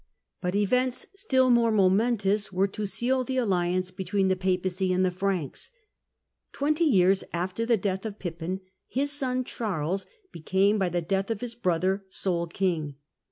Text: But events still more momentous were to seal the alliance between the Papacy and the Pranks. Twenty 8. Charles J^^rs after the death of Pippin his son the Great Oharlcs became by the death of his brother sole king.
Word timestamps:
But 0.41 0.55
events 0.55 1.05
still 1.13 1.51
more 1.51 1.69
momentous 1.71 2.51
were 2.51 2.67
to 2.69 2.87
seal 2.87 3.23
the 3.23 3.37
alliance 3.37 3.91
between 3.91 4.29
the 4.29 4.35
Papacy 4.35 4.91
and 4.91 5.05
the 5.05 5.11
Pranks. 5.11 5.69
Twenty 6.53 6.85
8. 6.85 6.87
Charles 7.01 7.19
J^^rs 7.21 7.27
after 7.33 7.65
the 7.67 7.77
death 7.77 8.05
of 8.07 8.17
Pippin 8.17 8.61
his 8.87 9.11
son 9.11 9.41
the 9.41 9.43
Great 9.43 9.53
Oharlcs 9.59 10.07
became 10.31 10.79
by 10.79 10.89
the 10.89 11.03
death 11.03 11.29
of 11.29 11.41
his 11.41 11.53
brother 11.53 12.03
sole 12.09 12.47
king. 12.47 12.95